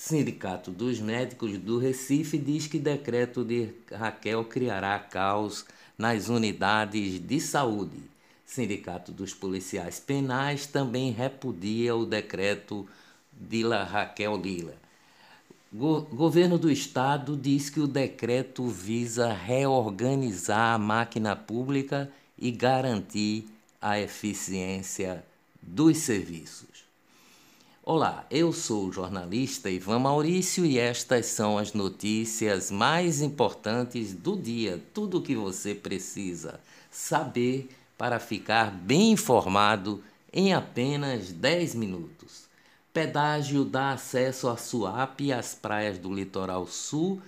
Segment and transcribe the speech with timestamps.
[0.00, 5.64] Sindicato dos Médicos do Recife diz que decreto de Raquel criará caos
[5.98, 8.00] nas unidades de saúde.
[8.46, 12.88] Sindicato dos Policiais Penais também repudia o decreto
[13.32, 14.76] de Raquel Lila.
[15.72, 23.48] Go governo do Estado diz que o decreto visa reorganizar a máquina pública e garantir
[23.82, 25.24] a eficiência
[25.60, 26.87] dos serviços.
[27.90, 34.36] Olá, eu sou o jornalista Ivan Maurício e estas são as notícias mais importantes do
[34.36, 34.78] dia.
[34.92, 42.44] Tudo o que você precisa saber para ficar bem informado em apenas 10 minutos.
[42.92, 47.22] Pedágio dá acesso à Suape e às praias do litoral sul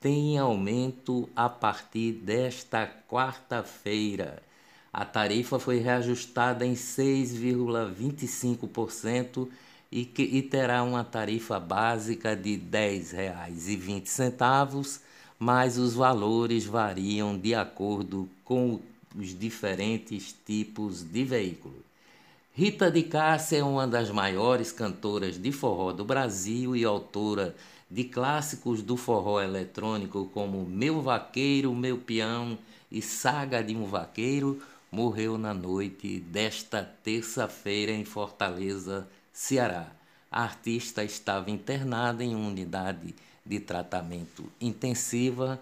[0.00, 4.40] tem aumento a partir desta quarta-feira.
[4.94, 9.48] A tarifa foi reajustada em 6,25%
[9.90, 15.00] e, que, e terá uma tarifa básica de R$ 10,20,
[15.36, 18.78] mas os valores variam de acordo com
[19.16, 21.82] os diferentes tipos de veículo.
[22.52, 27.56] Rita de Cássia é uma das maiores cantoras de forró do Brasil e autora
[27.90, 32.56] de clássicos do forró eletrônico como Meu Vaqueiro, Meu Peão
[32.92, 34.62] e Saga de um Vaqueiro
[34.94, 39.90] morreu na noite desta terça-feira em Fortaleza, Ceará.
[40.30, 43.12] A artista estava internada em uma unidade
[43.44, 45.60] de tratamento intensiva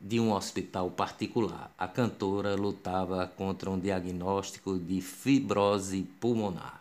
[0.00, 1.74] de um hospital particular.
[1.76, 6.80] A cantora lutava contra um diagnóstico de fibrose pulmonar.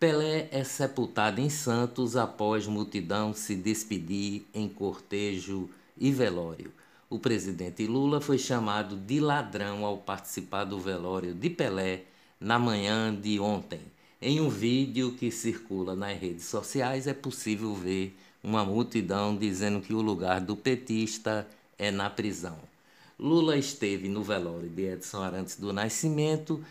[0.00, 5.68] Pelé é sepultado em Santos após multidão se despedir em cortejo
[5.98, 6.72] e velório
[7.08, 12.02] o presidente Lula foi chamado de ladrão ao participar do velório de Pelé
[12.40, 13.80] na manhã de ontem.
[14.20, 19.94] Em um vídeo que circula nas redes sociais é possível ver uma multidão dizendo que
[19.94, 21.46] o lugar do petista
[21.78, 22.58] é na prisão.
[23.18, 26.62] Lula esteve no velório de Edson Arantes do Nascimento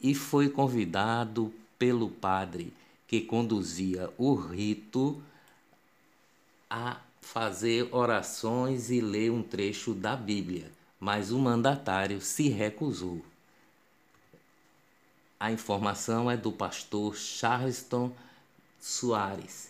[0.00, 2.72] e foi convidado pelo padre
[3.06, 5.20] que conduzia o rito
[6.70, 13.22] a fazer orações e ler um trecho da Bíblia, mas o mandatário se recusou.
[15.38, 18.10] A informação é do pastor Charleston
[18.80, 19.68] Soares,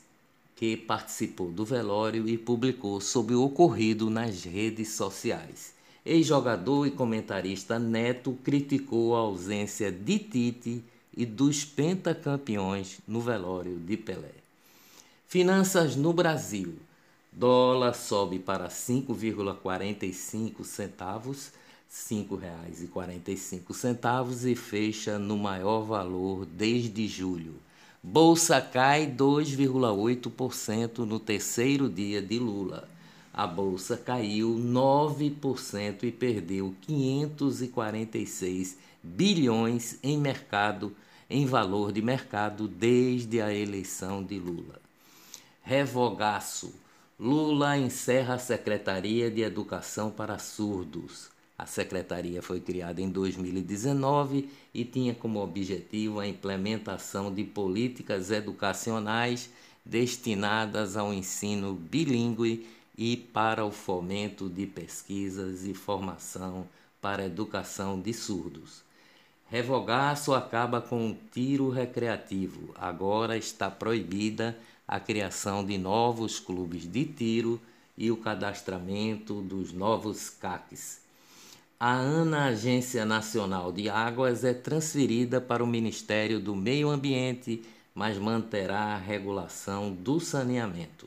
[0.56, 5.74] que participou do velório e publicou sobre o ocorrido nas redes sociais.
[6.06, 10.82] Ex-jogador e comentarista Neto criticou a ausência de Tite
[11.14, 14.32] e dos pentacampeões no velório de Pelé.
[15.26, 16.78] Finanças no Brasil.
[17.38, 21.52] Dólar sobe para 5,45 centavos,
[21.86, 21.92] R$
[22.26, 27.54] 5,45 e fecha no maior valor desde julho.
[28.02, 32.88] Bolsa cai 2,8% no terceiro dia de Lula.
[33.32, 40.92] A bolsa caiu 9% e perdeu 546 bilhões em mercado
[41.30, 44.80] em valor de mercado desde a eleição de Lula.
[45.62, 46.74] Revogaço
[47.20, 51.28] Lula encerra a Secretaria de Educação para Surdos.
[51.58, 59.50] A secretaria foi criada em 2019 e tinha como objetivo a implementação de políticas educacionais
[59.84, 62.64] destinadas ao ensino bilíngue
[62.96, 66.68] e para o fomento de pesquisas e formação
[67.00, 68.84] para a educação de surdos.
[69.50, 72.72] Revogaço acaba com o tiro recreativo.
[72.76, 74.56] Agora está proibida
[74.88, 77.60] a criação de novos clubes de tiro
[77.96, 81.00] e o cadastramento dos novos CACs.
[81.78, 87.62] A ANA, Agência Nacional de Águas, é transferida para o Ministério do Meio Ambiente,
[87.94, 91.06] mas manterá a regulação do saneamento.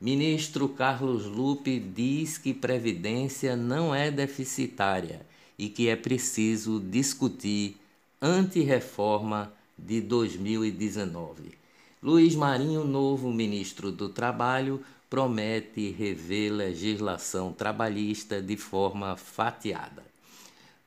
[0.00, 5.24] Ministro Carlos Lupe diz que Previdência não é deficitária
[5.56, 7.76] e que é preciso discutir
[8.20, 11.61] anti-reforma de 2019.
[12.02, 20.02] Luiz Marinho, novo ministro do Trabalho, promete rever legislação trabalhista de forma fatiada.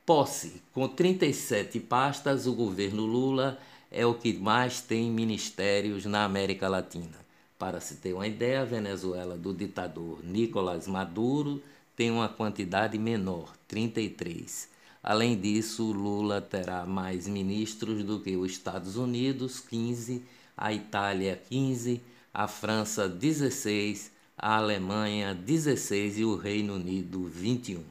[0.05, 3.57] Posse: com 37 pastas, o governo Lula
[3.89, 7.17] é o que mais tem ministérios na América Latina.
[7.57, 11.63] Para se ter uma ideia, a Venezuela do ditador Nicolás Maduro
[11.95, 14.67] tem uma quantidade menor, 33.
[15.01, 20.21] Além disso, Lula terá mais ministros do que os Estados Unidos, 15,
[20.57, 22.01] a Itália 15,
[22.33, 27.83] a França 16, a Alemanha 16 e o Reino Unido 21.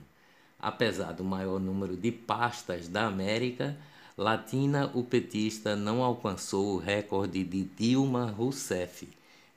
[0.59, 3.77] Apesar do maior número de pastas da América
[4.17, 9.09] Latina, o petista não alcançou o recorde de Dilma Rousseff.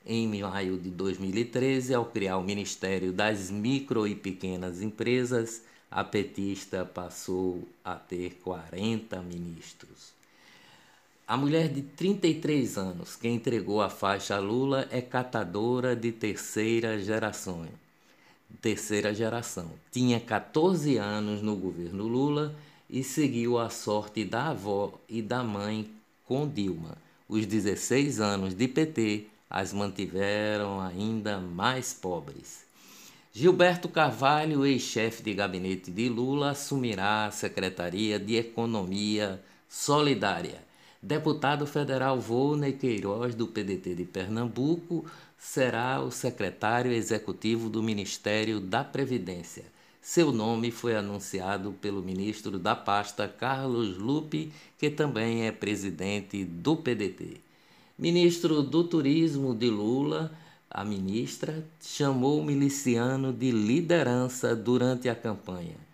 [0.04, 6.84] Em maio de 2013, ao criar o Ministério das Micro e Pequenas Empresas, a petista
[6.84, 10.17] passou a ter 40 ministros.
[11.28, 16.98] A mulher de 33 anos que entregou a faixa a Lula é catadora de terceira
[16.98, 17.68] geração.
[18.62, 19.70] Terceira geração.
[19.92, 22.54] Tinha 14 anos no governo Lula
[22.88, 25.90] e seguiu a sorte da avó e da mãe
[26.24, 26.96] com Dilma.
[27.28, 32.64] Os 16 anos de PT as mantiveram ainda mais pobres.
[33.34, 39.38] Gilberto Carvalho, ex-chefe de gabinete de Lula, assumirá a Secretaria de Economia
[39.68, 40.66] Solidária
[41.00, 45.04] Deputado federal Volney Queiroz, do PDT de Pernambuco,
[45.38, 49.64] será o secretário executivo do Ministério da Previdência.
[50.02, 56.74] Seu nome foi anunciado pelo ministro da pasta Carlos Lupe, que também é presidente do
[56.74, 57.40] PDT.
[57.96, 60.32] Ministro do Turismo de Lula,
[60.68, 65.87] a ministra, chamou o miliciano de liderança durante a campanha.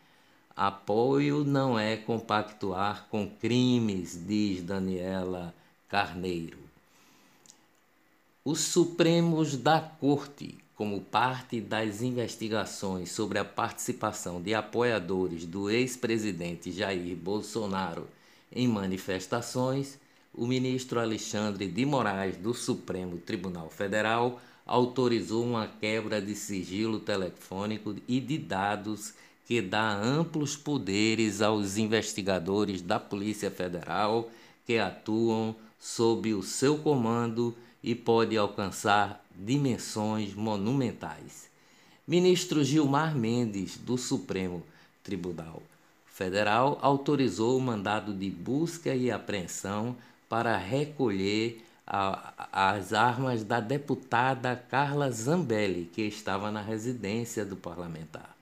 [0.57, 5.53] Apoio não é compactuar com crimes, diz Daniela
[5.89, 6.59] Carneiro.
[8.45, 16.71] Os Supremos da Corte, como parte das investigações sobre a participação de apoiadores do ex-presidente
[16.71, 18.07] Jair Bolsonaro
[18.53, 19.99] em manifestações,
[20.33, 27.97] o ministro Alexandre de Moraes, do Supremo Tribunal Federal, autorizou uma quebra de sigilo telefônico
[28.07, 29.15] e de dados
[29.47, 34.31] que dá amplos poderes aos investigadores da Polícia Federal
[34.67, 41.51] que atuam sob o seu comando e pode alcançar dimensões monumentais.
[42.07, 44.63] Ministro Gilmar Mendes, do Supremo
[45.03, 45.63] Tribunal
[46.07, 49.97] Federal, autorizou o mandado de busca e apreensão
[50.29, 58.34] para recolher a, as armas da deputada Carla Zambelli, que estava na residência do parlamentar.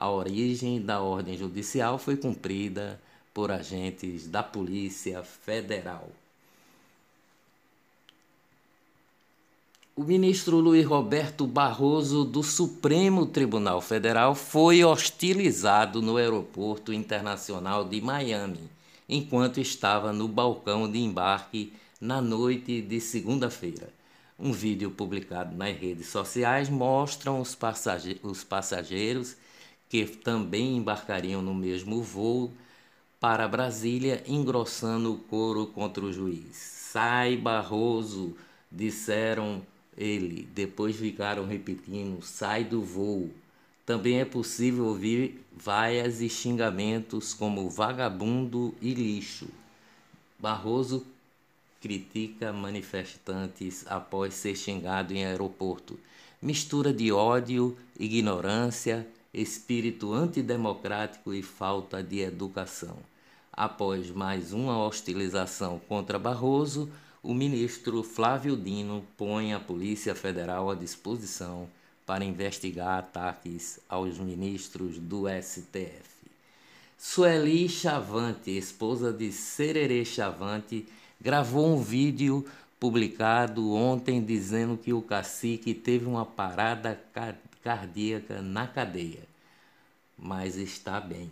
[0.00, 2.98] A origem da ordem judicial foi cumprida
[3.34, 6.08] por agentes da Polícia Federal.
[9.94, 18.00] O ministro Luiz Roberto Barroso, do Supremo Tribunal Federal, foi hostilizado no Aeroporto Internacional de
[18.00, 18.70] Miami,
[19.06, 23.92] enquanto estava no balcão de embarque na noite de segunda-feira.
[24.38, 29.36] Um vídeo publicado nas redes sociais mostra os, passageiros
[29.90, 32.52] que também embarcariam no mesmo voo
[33.18, 36.56] para Brasília, engrossando o coro contra o juiz.
[36.56, 38.34] Sai, Barroso,
[38.70, 39.60] disseram
[39.98, 40.48] ele.
[40.54, 43.30] Depois ficaram repetindo: sai do voo.
[43.84, 49.48] Também é possível ouvir vaias e xingamentos como vagabundo e lixo.
[50.38, 51.04] Barroso
[51.80, 55.98] critica manifestantes após ser xingado em aeroporto.
[56.40, 62.96] Mistura de ódio, ignorância, espírito antidemocrático e falta de educação.
[63.52, 66.90] Após mais uma hostilização contra Barroso,
[67.22, 71.68] o ministro Flávio Dino põe a Polícia Federal à disposição
[72.06, 76.10] para investigar ataques aos ministros do STF.
[76.98, 80.88] Sueli Chavante, esposa de Sererê Chavante,
[81.20, 82.44] gravou um vídeo
[82.80, 86.98] publicado ontem dizendo que o cacique teve uma parada
[87.62, 89.22] cardíaca na cadeia,
[90.18, 91.30] mas está bem.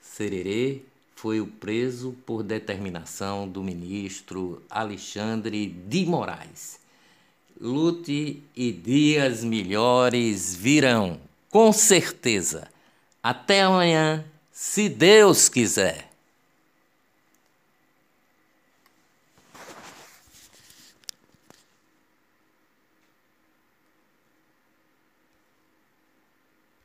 [0.00, 0.82] Sererê
[1.14, 6.80] foi o preso por determinação do ministro Alexandre de Moraes.
[7.60, 12.68] Lute e dias melhores virão, com certeza.
[13.22, 16.11] Até amanhã, se Deus quiser.